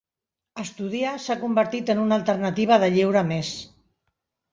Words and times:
Estudiar 0.61 1.11
s'ha 1.25 1.35
convertit 1.43 1.91
en 1.95 2.01
una 2.05 2.17
alternativa 2.21 2.79
de 2.85 2.89
lleure 2.95 3.23
més. 3.33 3.53